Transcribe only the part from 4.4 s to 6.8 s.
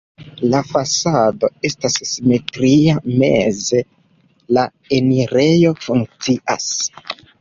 la enirejo funkcias.